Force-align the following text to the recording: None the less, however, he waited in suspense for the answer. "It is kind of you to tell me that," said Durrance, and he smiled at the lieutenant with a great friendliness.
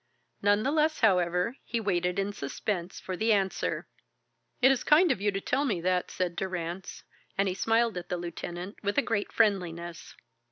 None 0.41 0.63
the 0.63 0.71
less, 0.71 1.01
however, 1.01 1.57
he 1.63 1.79
waited 1.79 2.17
in 2.17 2.33
suspense 2.33 2.99
for 2.99 3.15
the 3.15 3.31
answer. 3.31 3.87
"It 4.59 4.71
is 4.71 4.83
kind 4.83 5.11
of 5.11 5.21
you 5.21 5.29
to 5.29 5.39
tell 5.39 5.63
me 5.63 5.79
that," 5.81 6.09
said 6.09 6.35
Durrance, 6.35 7.03
and 7.37 7.47
he 7.47 7.53
smiled 7.53 7.97
at 7.99 8.09
the 8.09 8.17
lieutenant 8.17 8.77
with 8.81 8.97
a 8.97 9.03
great 9.03 9.31
friendliness. 9.31 10.15